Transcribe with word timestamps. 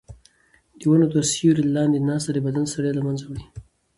د 0.79 0.81
ونو 0.89 1.07
تر 1.13 1.23
سیوري 1.31 1.63
لاندې 1.75 1.99
ناسته 2.09 2.31
د 2.33 2.39
بدن 2.47 2.65
ستړیا 2.71 2.93
له 2.95 3.01
منځه 3.07 3.25
وړي. 3.27 3.45